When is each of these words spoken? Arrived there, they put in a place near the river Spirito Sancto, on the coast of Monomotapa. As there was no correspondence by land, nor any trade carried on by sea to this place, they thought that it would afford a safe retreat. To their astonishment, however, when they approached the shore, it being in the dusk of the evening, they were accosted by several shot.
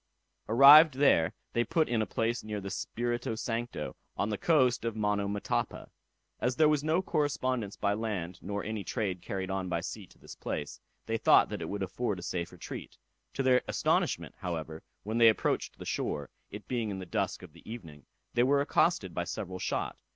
Arrived 0.49 0.95
there, 0.95 1.31
they 1.53 1.63
put 1.63 1.87
in 1.87 2.01
a 2.01 2.07
place 2.07 2.43
near 2.43 2.59
the 2.59 2.63
river 2.65 2.69
Spirito 2.71 3.35
Sancto, 3.35 3.95
on 4.17 4.29
the 4.29 4.37
coast 4.39 4.83
of 4.83 4.95
Monomotapa. 4.95 5.91
As 6.39 6.55
there 6.55 6.67
was 6.67 6.83
no 6.83 7.03
correspondence 7.03 7.75
by 7.75 7.93
land, 7.93 8.39
nor 8.41 8.63
any 8.63 8.83
trade 8.83 9.21
carried 9.21 9.51
on 9.51 9.69
by 9.69 9.79
sea 9.79 10.07
to 10.07 10.17
this 10.17 10.33
place, 10.33 10.79
they 11.05 11.19
thought 11.19 11.49
that 11.49 11.61
it 11.61 11.69
would 11.69 11.83
afford 11.83 12.17
a 12.17 12.23
safe 12.23 12.51
retreat. 12.51 12.97
To 13.35 13.43
their 13.43 13.61
astonishment, 13.67 14.33
however, 14.39 14.81
when 15.03 15.19
they 15.19 15.29
approached 15.29 15.77
the 15.77 15.85
shore, 15.85 16.31
it 16.49 16.67
being 16.67 16.89
in 16.89 16.97
the 16.97 17.05
dusk 17.05 17.43
of 17.43 17.53
the 17.53 17.71
evening, 17.71 18.07
they 18.33 18.41
were 18.41 18.59
accosted 18.59 19.13
by 19.13 19.25
several 19.25 19.59
shot. 19.59 19.99